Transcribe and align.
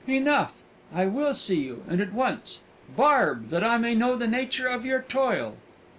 "Enough! 0.07 0.55
I 0.91 1.05
will 1.05 1.35
see 1.35 1.59
you 1.59 1.83
and 1.87 2.01
at 2.01 2.11
once. 2.11 2.61
Barb, 2.95 3.49
that 3.49 3.63
I 3.63 3.77
may 3.77 3.93
know 3.93 4.15
the 4.15 4.25
nature 4.25 4.67
of 4.67 4.83
your 4.83 5.03
toil!" 5.03 5.57